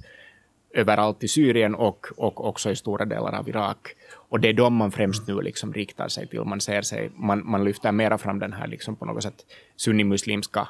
överallt 0.75 1.25
i 1.25 1.29
Syrien 1.29 1.75
och, 1.75 2.07
och 2.17 2.49
också 2.49 2.71
i 2.71 2.77
stora 2.77 3.05
delar 3.05 3.39
av 3.39 3.49
Irak. 3.49 3.89
Och 4.13 4.41
det 4.41 4.49
är 4.49 4.53
de 4.53 4.75
man 4.75 4.91
främst 4.91 5.29
nu 5.29 5.41
liksom 5.41 5.73
riktar 5.73 6.09
sig 6.09 6.27
till. 6.27 6.45
Man 6.45 6.61
ser 6.61 6.83
sig, 6.83 7.11
man, 7.15 7.51
man 7.51 7.65
lyfter 7.65 7.93
mera 7.93 8.19
fram 8.19 8.39
den 8.39 8.53
här 8.53 8.67
liksom 8.67 8.97
på 8.97 9.05
något 9.05 9.23
sätt 9.23 9.47
sunnimuslimska 9.77 10.69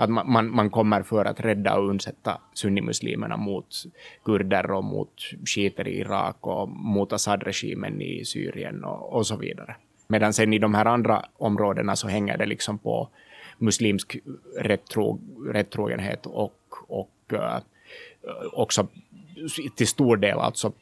att 0.00 0.10
man, 0.10 0.32
man, 0.32 0.54
man, 0.54 0.70
kommer 0.70 1.02
för 1.02 1.24
att 1.24 1.40
rädda 1.40 1.78
och 1.78 1.88
undsätta 1.88 2.40
sunnimuslimerna 2.54 3.36
mot 3.36 3.66
kurder 4.24 4.70
och 4.70 4.84
mot 4.84 5.12
shiiter 5.44 5.88
i 5.88 5.98
Irak 5.98 6.36
och 6.40 6.68
mot 6.68 7.12
Assad-regimen 7.12 8.02
i 8.02 8.24
Syrien 8.24 8.84
och, 8.84 9.12
och 9.12 9.26
så 9.26 9.36
vidare. 9.36 9.76
Medan 10.08 10.32
sen 10.32 10.52
i 10.52 10.58
de 10.58 10.74
här 10.74 10.84
andra 10.84 11.24
områdena 11.36 11.96
så 11.96 12.08
hänger 12.08 12.38
det 12.38 12.46
liksom 12.46 12.78
på 12.78 13.08
muslimsk 13.58 14.16
rättro, 14.56 15.20
rättrogenhet 15.52 16.26
och, 16.26 16.58
och 16.88 17.32
uh, 17.32 17.58
också 18.52 18.86
till 19.76 19.88
stor 19.88 20.16
del 20.16 20.38
alltså 20.38 20.72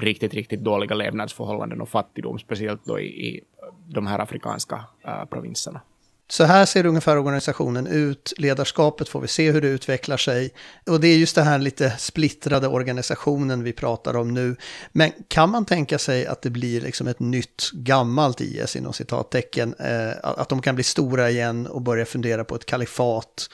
riktigt, 0.00 0.34
riktigt 0.34 0.60
dåliga 0.60 0.94
levnadsförhållanden 0.94 1.80
och 1.80 1.88
fattigdom, 1.88 2.38
speciellt 2.38 2.84
då 2.84 3.00
i, 3.00 3.28
i 3.28 3.40
de 3.88 4.06
här 4.06 4.18
afrikanska 4.18 4.84
uh, 5.06 5.24
provinserna. 5.24 5.80
Så 6.28 6.44
här 6.44 6.66
ser 6.66 6.86
ungefär 6.86 7.18
organisationen 7.18 7.86
ut, 7.86 8.32
ledarskapet 8.36 9.08
får 9.08 9.20
vi 9.20 9.28
se 9.28 9.50
hur 9.50 9.60
det 9.60 9.68
utvecklar 9.68 10.16
sig. 10.16 10.50
Och 10.86 11.00
det 11.00 11.08
är 11.08 11.16
just 11.16 11.34
den 11.34 11.46
här 11.46 11.58
lite 11.58 11.90
splittrade 11.98 12.68
organisationen 12.68 13.62
vi 13.62 13.72
pratar 13.72 14.16
om 14.16 14.34
nu. 14.34 14.56
Men 14.92 15.12
kan 15.28 15.50
man 15.50 15.64
tänka 15.64 15.98
sig 15.98 16.26
att 16.26 16.42
det 16.42 16.50
blir 16.50 16.80
liksom 16.80 17.08
ett 17.08 17.20
nytt 17.20 17.70
gammalt 17.72 18.40
IS 18.40 18.76
inom 18.76 18.92
citattecken, 18.92 19.74
eh, 19.78 20.10
att 20.22 20.48
de 20.48 20.62
kan 20.62 20.74
bli 20.74 20.84
stora 20.84 21.30
igen 21.30 21.66
och 21.66 21.82
börja 21.82 22.06
fundera 22.06 22.44
på 22.44 22.54
ett 22.54 22.66
kalifat 22.66 23.48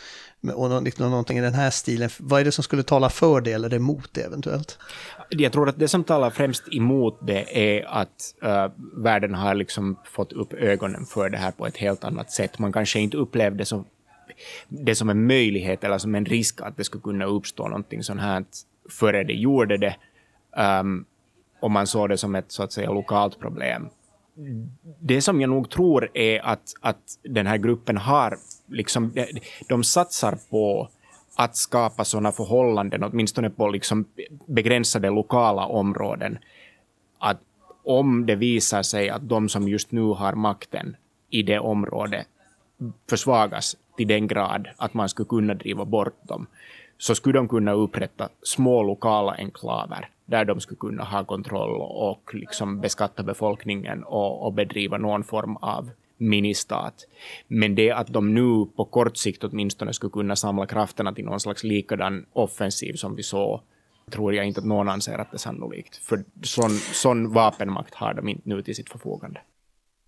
och 0.54 0.82
liksom 0.82 1.10
någonting 1.10 1.38
i 1.38 1.40
den 1.40 1.54
här 1.54 1.70
stilen. 1.70 2.10
Vad 2.18 2.40
är 2.40 2.44
det 2.44 2.52
som 2.52 2.64
skulle 2.64 2.82
tala 2.82 3.10
för 3.10 3.40
det 3.40 3.52
eller 3.52 3.74
emot 3.74 4.08
det 4.12 4.20
eventuellt? 4.20 4.78
Jag 5.28 5.52
tror 5.52 5.68
att 5.68 5.78
det 5.78 5.88
som 5.88 6.04
talar 6.04 6.30
främst 6.30 6.74
emot 6.74 7.18
det 7.26 7.76
är 7.78 7.84
att 7.88 8.34
uh, 8.44 8.66
världen 9.02 9.34
har 9.34 9.54
liksom 9.54 9.96
fått 10.04 10.32
upp 10.32 10.52
ögonen 10.52 11.06
för 11.06 11.30
det 11.30 11.38
här 11.38 11.50
på 11.50 11.66
ett 11.66 11.76
helt 11.76 12.04
annat 12.04 12.30
sätt. 12.30 12.58
Man 12.58 12.72
kanske 12.72 13.00
inte 13.00 13.16
upplevde 13.16 13.58
det 13.58 13.64
som, 13.64 13.84
det 14.68 14.94
som 14.94 15.10
en 15.10 15.26
möjlighet 15.26 15.84
eller 15.84 15.98
som 15.98 16.14
en 16.14 16.24
risk 16.24 16.60
att 16.60 16.76
det 16.76 16.84
skulle 16.84 17.02
kunna 17.02 17.24
uppstå 17.24 17.68
någonting 17.68 18.02
sånt 18.02 18.20
här 18.20 18.44
före 18.90 19.24
det 19.24 19.34
gjorde 19.34 19.76
det. 19.76 19.96
Um, 20.80 21.04
och 21.60 21.70
man 21.70 21.86
såg 21.86 22.08
det 22.08 22.18
som 22.18 22.34
ett 22.34 22.52
så 22.52 22.62
att 22.62 22.72
säga 22.72 22.90
lokalt 22.90 23.38
problem. 23.38 23.88
Det 25.00 25.22
som 25.22 25.40
jag 25.40 25.50
nog 25.50 25.70
tror 25.70 26.10
är 26.14 26.46
att, 26.46 26.72
att 26.80 27.18
den 27.22 27.46
här 27.46 27.56
gruppen 27.56 27.96
har, 27.96 28.38
liksom, 28.70 29.12
eh, 29.14 29.26
de 29.68 29.84
satsar 29.84 30.38
på 30.50 30.88
att 31.34 31.56
skapa 31.56 32.04
sådana 32.04 32.32
förhållanden, 32.32 33.04
åtminstone 33.04 33.50
på 33.50 33.68
liksom 33.68 34.04
begränsade 34.46 35.10
lokala 35.10 35.66
områden, 35.66 36.38
att 37.18 37.40
om 37.84 38.26
det 38.26 38.34
visar 38.34 38.82
sig 38.82 39.10
att 39.10 39.28
de 39.28 39.48
som 39.48 39.68
just 39.68 39.92
nu 39.92 40.02
har 40.02 40.32
makten 40.32 40.96
i 41.30 41.42
det 41.42 41.58
området 41.58 42.26
försvagas 43.10 43.76
till 43.96 44.08
den 44.08 44.26
grad 44.26 44.68
att 44.76 44.94
man 44.94 45.08
skulle 45.08 45.28
kunna 45.28 45.54
driva 45.54 45.84
bort 45.84 46.28
dem, 46.28 46.46
så 46.98 47.14
skulle 47.14 47.38
de 47.38 47.48
kunna 47.48 47.72
upprätta 47.72 48.28
små 48.42 48.82
lokala 48.82 49.32
enklaver 49.32 50.08
där 50.26 50.44
de 50.44 50.60
skulle 50.60 50.78
kunna 50.78 51.04
ha 51.04 51.24
kontroll 51.24 51.80
och 51.80 52.34
liksom 52.34 52.80
beskatta 52.80 53.22
befolkningen 53.22 54.04
och, 54.04 54.46
och 54.46 54.52
bedriva 54.52 54.98
någon 54.98 55.24
form 55.24 55.56
av 55.56 55.90
ministat. 56.20 56.94
Men 57.48 57.74
det 57.74 57.90
att 57.90 58.06
de 58.06 58.34
nu 58.34 58.66
på 58.76 58.84
kort 58.84 59.16
sikt 59.16 59.44
åtminstone 59.44 59.92
skulle 59.92 60.10
kunna 60.10 60.36
samla 60.36 60.66
krafterna 60.66 61.12
till 61.12 61.24
någon 61.24 61.40
slags 61.40 61.64
likadan 61.64 62.26
offensiv 62.32 62.94
som 62.94 63.16
vi 63.16 63.22
såg 63.22 63.60
tror 64.10 64.34
jag 64.34 64.46
inte 64.46 64.60
att 64.60 64.66
någon 64.66 64.88
anser 64.88 65.18
att 65.18 65.30
det 65.30 65.36
är 65.36 65.38
sannolikt. 65.38 65.96
För 65.96 66.24
sån, 66.42 66.70
sån 66.70 67.32
vapenmakt 67.32 67.94
har 67.94 68.14
de 68.14 68.28
inte 68.28 68.48
nu 68.48 68.62
till 68.62 68.76
sitt 68.76 68.90
förfogande. 68.90 69.40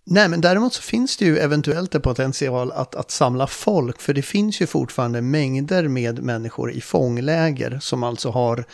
Nej, 0.05 0.29
men 0.29 0.41
däremot 0.41 0.73
så 0.73 0.81
finns 0.81 1.17
det 1.17 1.25
ju 1.25 1.37
eventuellt 1.37 1.95
en 1.95 2.01
potential 2.01 2.71
att, 2.71 2.95
att 2.95 3.11
samla 3.11 3.47
folk, 3.47 4.01
för 4.01 4.13
det 4.13 4.21
finns 4.21 4.61
ju 4.61 4.67
fortfarande 4.67 5.21
mängder 5.21 5.87
med 5.87 6.23
människor 6.23 6.71
i 6.71 6.81
fångläger 6.81 7.79
som 7.81 8.03
alltså 8.03 8.29
har 8.29 8.65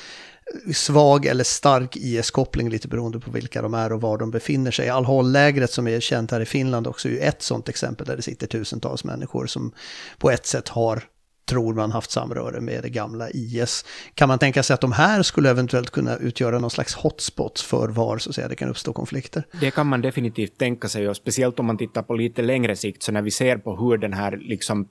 svag 0.73 1.25
eller 1.25 1.43
stark 1.43 1.95
IS-koppling 1.95 2.69
lite 2.69 2.87
beroende 2.87 3.19
på 3.19 3.31
vilka 3.31 3.61
de 3.61 3.73
är 3.73 3.93
och 3.93 4.01
var 4.01 4.17
de 4.17 4.31
befinner 4.31 4.71
sig. 4.71 4.89
Al-Hol-lägret 4.89 5.71
som 5.71 5.87
är 5.87 5.99
känt 5.99 6.31
här 6.31 6.41
i 6.41 6.45
Finland 6.45 6.87
också 6.87 7.07
är 7.07 7.11
ju 7.11 7.19
ett 7.19 7.41
sånt 7.41 7.69
exempel 7.69 8.05
där 8.05 8.15
det 8.15 8.21
sitter 8.21 8.47
tusentals 8.47 9.03
människor 9.03 9.47
som 9.47 9.71
på 10.17 10.31
ett 10.31 10.45
sätt 10.45 10.67
har 10.67 11.03
tror 11.49 11.73
man 11.73 11.91
haft 11.91 12.11
samröre 12.11 12.61
med 12.61 12.83
det 12.83 12.89
gamla 12.89 13.29
IS. 13.29 13.85
Kan 14.13 14.27
man 14.27 14.39
tänka 14.39 14.63
sig 14.63 14.73
att 14.73 14.81
de 14.81 14.91
här 14.91 15.23
skulle 15.23 15.49
eventuellt 15.49 15.89
kunna 15.89 16.17
utgöra 16.17 16.59
någon 16.59 16.69
slags 16.69 16.95
hotspots 16.95 17.63
för 17.63 17.87
var 17.87 18.17
så 18.17 18.29
att 18.29 18.35
säga, 18.35 18.47
det 18.47 18.55
kan 18.55 18.69
uppstå 18.69 18.93
konflikter? 18.93 19.43
Det 19.59 19.71
kan 19.71 19.87
man 19.87 20.01
definitivt 20.01 20.57
tänka 20.57 20.87
sig 20.87 21.09
och 21.09 21.15
speciellt 21.15 21.59
om 21.59 21.65
man 21.65 21.77
tittar 21.77 22.03
på 22.03 22.13
lite 22.13 22.41
längre 22.41 22.75
sikt 22.75 23.03
så 23.03 23.11
när 23.11 23.21
vi 23.21 23.31
ser 23.31 23.57
på 23.57 23.75
hur 23.75 23.97
den 23.97 24.13
här 24.13 24.37
liksom 24.37 24.87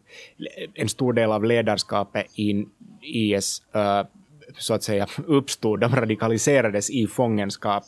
en 0.74 0.88
stor 0.88 1.12
del 1.12 1.32
av 1.32 1.44
ledarskapet 1.44 2.26
i 2.38 2.66
IS 3.02 3.62
uh, 3.76 3.82
eh, 3.82 4.06
så 4.58 4.74
att 4.74 4.82
säga 4.82 5.06
uppstod, 5.26 5.80
de 5.80 5.96
radikaliserades 5.96 6.90
i 6.90 7.06
fångenskap 7.06 7.84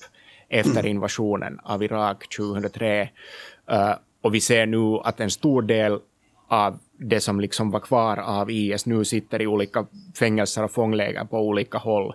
efter 0.48 0.86
invasionen 0.86 1.60
av 1.62 1.82
Irak 1.82 2.28
2003. 2.36 3.02
Uh, 3.02 3.76
eh, 3.76 3.94
och 4.22 4.34
vi 4.34 4.40
ser 4.40 4.66
nu 4.66 5.00
att 5.04 5.20
en 5.20 5.30
stor 5.30 5.62
del 5.62 5.98
av 6.48 6.78
det 6.98 7.20
som 7.20 7.40
liksom 7.40 7.70
var 7.70 7.80
kvar 7.80 8.16
av 8.16 8.50
IS 8.50 8.86
nu 8.86 9.04
sitter 9.04 9.42
i 9.42 9.46
olika 9.46 9.86
fängelser 10.18 10.64
och 10.64 10.72
fångläger 10.72 11.24
på 11.24 11.38
olika 11.38 11.78
håll 11.78 12.14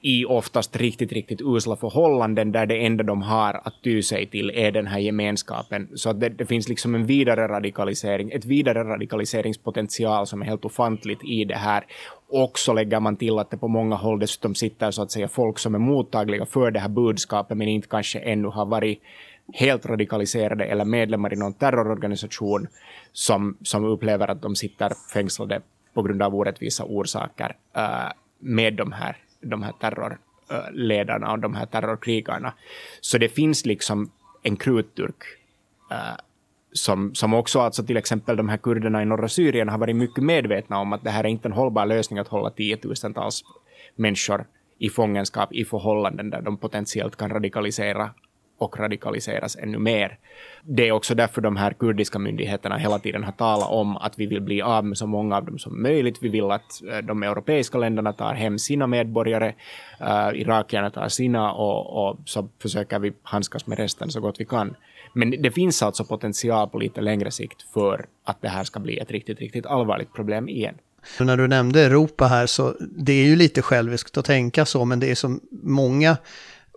i 0.00 0.24
oftast 0.24 0.76
riktigt, 0.76 1.12
riktigt 1.12 1.40
usla 1.40 1.76
förhållanden 1.76 2.52
där 2.52 2.66
det 2.66 2.86
enda 2.86 3.04
de 3.04 3.22
har 3.22 3.60
att 3.64 3.74
ty 3.82 4.02
sig 4.02 4.26
till 4.26 4.50
är 4.54 4.70
den 4.70 4.86
här 4.86 4.98
gemenskapen. 4.98 5.88
Så 5.94 6.10
att 6.10 6.20
det, 6.20 6.28
det 6.28 6.46
finns 6.46 6.68
liksom 6.68 6.94
en 6.94 7.06
vidare 7.06 7.48
radikalisering, 7.48 8.30
ett 8.30 8.44
vidare 8.44 8.84
radikaliseringspotential 8.84 10.26
som 10.26 10.42
är 10.42 10.46
helt 10.46 10.64
ofantligt 10.64 11.24
i 11.24 11.44
det 11.44 11.56
här. 11.56 11.84
Och 12.30 12.58
så 12.58 12.72
lägger 12.72 13.00
man 13.00 13.16
till 13.16 13.38
att 13.38 13.50
det 13.50 13.56
på 13.56 13.68
många 13.68 13.96
håll 13.96 14.18
dessutom 14.18 14.54
sitter 14.54 14.90
så 14.90 15.02
att 15.02 15.10
säga 15.10 15.28
folk 15.28 15.58
som 15.58 15.74
är 15.74 15.78
mottagliga 15.78 16.46
för 16.46 16.70
det 16.70 16.80
här 16.80 16.88
budskapet 16.88 17.56
men 17.56 17.68
inte 17.68 17.88
kanske 17.88 18.18
ännu 18.18 18.48
har 18.48 18.66
varit 18.66 19.02
helt 19.52 19.86
radikaliserade 19.86 20.64
eller 20.64 20.84
medlemmar 20.84 21.32
i 21.32 21.36
någon 21.36 21.52
terrororganisation 21.52 22.66
som, 23.12 23.56
som 23.62 23.84
upplever 23.84 24.30
att 24.30 24.42
de 24.42 24.56
sitter 24.56 24.92
fängslade 25.12 25.60
på 25.94 26.02
grund 26.02 26.22
av 26.22 26.34
orättvisa 26.34 26.84
orsaker 26.84 27.56
uh, 27.76 28.12
med 28.38 28.74
de 28.74 28.92
här 28.92 29.16
de 29.40 29.62
här 29.62 29.72
terrorledarna 29.72 31.32
och 31.32 31.38
de 31.38 31.54
här 31.54 31.66
terrorkrigarna. 31.66 32.52
Så 33.00 33.18
det 33.18 33.28
finns 33.28 33.66
liksom 33.66 34.10
en 34.42 34.56
krutturk 34.56 35.22
eh, 35.90 36.16
som, 36.72 37.14
som 37.14 37.34
också 37.34 37.60
alltså 37.60 37.84
till 37.84 37.96
exempel 37.96 38.36
de 38.36 38.48
här 38.48 38.56
kurderna 38.56 39.02
i 39.02 39.04
norra 39.04 39.28
Syrien 39.28 39.68
har 39.68 39.78
varit 39.78 39.96
mycket 39.96 40.24
medvetna 40.24 40.78
om 40.78 40.92
att 40.92 41.04
det 41.04 41.10
här 41.10 41.24
är 41.24 41.28
inte 41.28 41.48
en 41.48 41.52
hållbar 41.52 41.86
lösning 41.86 42.18
att 42.18 42.28
hålla 42.28 42.50
tiotusentals 42.50 43.44
människor 43.96 44.46
i 44.78 44.90
fångenskap 44.90 45.52
i 45.52 45.64
förhållanden 45.64 46.30
där 46.30 46.42
de 46.42 46.56
potentiellt 46.56 47.16
kan 47.16 47.30
radikalisera 47.30 48.10
och 48.58 48.78
radikaliseras 48.78 49.56
ännu 49.56 49.78
mer. 49.78 50.18
Det 50.62 50.88
är 50.88 50.92
också 50.92 51.14
därför 51.14 51.40
de 51.40 51.56
här 51.56 51.72
kurdiska 51.72 52.18
myndigheterna 52.18 52.76
hela 52.76 52.98
tiden 52.98 53.24
har 53.24 53.32
talat 53.32 53.70
om 53.70 53.96
att 53.96 54.18
vi 54.18 54.26
vill 54.26 54.40
bli 54.40 54.62
av 54.62 54.84
med 54.84 54.98
så 54.98 55.06
många 55.06 55.36
av 55.36 55.44
dem 55.44 55.58
som 55.58 55.82
möjligt. 55.82 56.18
Vi 56.20 56.28
vill 56.28 56.50
att 56.50 56.82
eh, 56.92 56.98
de 56.98 57.22
europeiska 57.22 57.78
länderna 57.78 58.12
tar 58.12 58.34
hem 58.34 58.58
sina 58.58 58.86
medborgare, 58.86 59.54
uh, 60.00 60.40
irakierna 60.40 60.90
tar 60.90 61.08
sina 61.08 61.52
och, 61.52 62.08
och 62.08 62.18
så 62.24 62.48
försöker 62.62 62.98
vi 62.98 63.12
handskas 63.22 63.66
med 63.66 63.78
resten 63.78 64.10
så 64.10 64.20
gott 64.20 64.40
vi 64.40 64.44
kan. 64.44 64.74
Men 65.12 65.30
det 65.30 65.50
finns 65.50 65.82
alltså 65.82 66.04
potential 66.04 66.68
på 66.68 66.78
lite 66.78 67.00
längre 67.00 67.30
sikt 67.30 67.62
för 67.62 68.06
att 68.24 68.42
det 68.42 68.48
här 68.48 68.64
ska 68.64 68.80
bli 68.80 68.98
ett 68.98 69.10
riktigt, 69.10 69.38
riktigt 69.40 69.66
allvarligt 69.66 70.12
problem 70.12 70.48
igen. 70.48 70.74
När 71.20 71.36
du 71.36 71.48
nämnde 71.48 71.82
Europa 71.82 72.26
här 72.26 72.46
så 72.46 72.74
det 72.80 73.12
är 73.12 73.24
ju 73.24 73.36
lite 73.36 73.62
själviskt 73.62 74.18
att 74.18 74.24
tänka 74.24 74.64
så, 74.64 74.84
men 74.84 75.00
det 75.00 75.10
är 75.10 75.14
så 75.14 75.38
många 75.62 76.16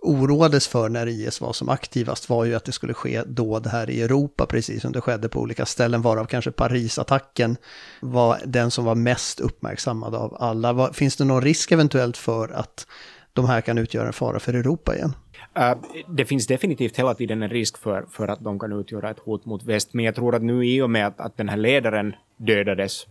oroades 0.02 0.68
för 0.68 0.88
när 0.88 1.06
IS 1.06 1.40
var 1.40 1.52
som 1.52 1.68
aktivast 1.68 2.28
var 2.28 2.44
ju 2.44 2.54
att 2.54 2.64
det 2.64 2.72
skulle 2.72 2.94
ske 2.94 3.22
dåd 3.22 3.66
här 3.66 3.90
i 3.90 4.02
Europa, 4.02 4.46
precis 4.46 4.82
som 4.82 4.92
det 4.92 5.00
skedde 5.00 5.28
på 5.28 5.40
olika 5.40 5.66
ställen, 5.66 6.02
varav 6.02 6.24
kanske 6.24 6.50
Parisattacken 6.50 7.56
var 8.00 8.38
den 8.44 8.70
som 8.70 8.84
var 8.84 8.94
mest 8.94 9.40
uppmärksammad 9.40 10.14
av 10.14 10.36
alla. 10.40 10.92
Finns 10.92 11.16
det 11.16 11.24
någon 11.24 11.42
risk 11.42 11.72
eventuellt 11.72 12.16
för 12.16 12.48
att 12.48 12.86
de 13.32 13.46
här 13.46 13.60
kan 13.60 13.78
utgöra 13.78 14.06
en 14.06 14.12
fara 14.12 14.40
för 14.40 14.54
Europa 14.54 14.96
igen? 14.96 15.14
Uh, 15.58 15.74
det 16.08 16.24
finns 16.24 16.46
definitivt 16.46 16.98
hela 16.98 17.14
tiden 17.14 17.42
en 17.42 17.48
risk 17.48 17.78
för, 17.78 18.06
för 18.10 18.28
att 18.28 18.40
de 18.40 18.58
kan 18.58 18.72
utgöra 18.72 19.10
ett 19.10 19.18
hot 19.18 19.44
mot 19.44 19.62
väst, 19.62 19.94
men 19.94 20.04
jag 20.04 20.14
tror 20.14 20.34
att 20.34 20.42
nu 20.42 20.66
i 20.66 20.82
och 20.82 20.90
med 20.90 21.06
att, 21.06 21.20
att 21.20 21.36
den 21.36 21.48
här 21.48 21.56
ledaren 21.56 22.14
dödades, 22.46 23.06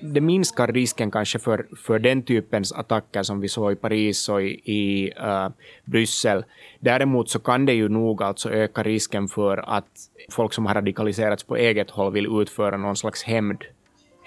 det 0.00 0.20
minskar 0.20 0.66
risken 0.66 1.10
kanske 1.10 1.38
för, 1.38 1.66
för 1.76 1.98
den 1.98 2.22
typens 2.22 2.72
attacker 2.72 3.22
som 3.22 3.40
vi 3.40 3.48
såg 3.48 3.72
i 3.72 3.76
Paris 3.76 4.28
och 4.28 4.42
i, 4.42 4.60
i 4.64 5.12
uh, 5.20 5.48
Bryssel. 5.84 6.44
Däremot 6.80 7.30
så 7.30 7.38
kan 7.38 7.66
det 7.66 7.72
ju 7.72 7.88
nog 7.88 8.22
alltså 8.22 8.50
öka 8.50 8.82
risken 8.82 9.28
för 9.28 9.76
att 9.76 9.88
folk 10.30 10.52
som 10.52 10.66
har 10.66 10.74
radikaliserats 10.74 11.44
på 11.44 11.56
eget 11.56 11.90
håll 11.90 12.12
vill 12.12 12.26
utföra 12.40 12.76
någon 12.76 12.96
slags 12.96 13.22
hämnd 13.22 13.64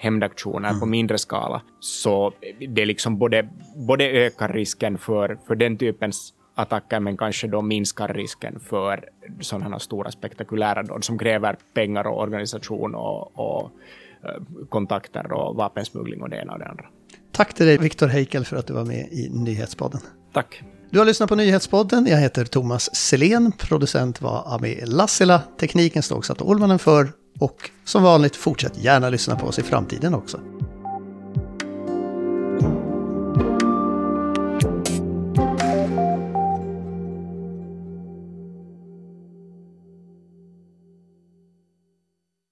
hämndaktioner 0.00 0.68
mm. 0.68 0.80
på 0.80 0.86
mindre 0.86 1.18
skala. 1.18 1.62
Så 1.80 2.32
det 2.68 2.84
liksom 2.84 3.18
både, 3.18 3.48
både 3.76 4.04
ökar 4.04 4.48
risken 4.48 4.98
för, 4.98 5.38
för 5.46 5.54
den 5.54 5.76
typens 5.76 6.34
attacker 6.54 7.00
men 7.00 7.16
kanske 7.16 7.46
då 7.46 7.62
minskar 7.62 8.08
risken 8.08 8.60
för 8.60 9.04
sådana 9.40 9.78
stora 9.78 10.10
spektakulära 10.10 10.82
dåd 10.82 11.04
som 11.04 11.18
kräver 11.18 11.56
pengar 11.74 12.06
och 12.06 12.20
organisation 12.20 12.94
och, 12.94 13.38
och 13.38 13.70
kontakter 14.68 15.32
och 15.32 15.56
vapensmuggling 15.56 16.22
och 16.22 16.30
det 16.30 16.36
ena 16.36 16.52
och 16.52 16.58
det 16.58 16.66
andra. 16.66 16.84
Tack 17.32 17.54
till 17.54 17.66
dig 17.66 17.78
Viktor 17.78 18.06
Heikel 18.06 18.44
för 18.44 18.56
att 18.56 18.66
du 18.66 18.72
var 18.72 18.84
med 18.84 19.08
i 19.12 19.28
Nyhetspodden. 19.32 20.00
Tack. 20.32 20.62
Du 20.90 20.98
har 20.98 21.06
lyssnat 21.06 21.28
på 21.28 21.34
Nyhetspodden. 21.34 22.06
Jag 22.06 22.18
heter 22.18 22.44
Thomas 22.44 22.94
Selén. 22.94 23.52
Producent 23.58 24.22
var 24.22 24.54
Ami 24.54 24.80
Lassila. 24.86 25.42
Tekniken 25.60 26.02
stod 26.02 26.24
Sato 26.24 26.44
Olmanen 26.44 26.78
för. 26.78 27.12
Och 27.38 27.70
som 27.84 28.02
vanligt, 28.02 28.36
fortsätt 28.36 28.78
gärna 28.78 29.10
lyssna 29.10 29.36
på 29.36 29.46
oss 29.46 29.58
i 29.58 29.62
framtiden 29.62 30.14
också. 30.14 30.40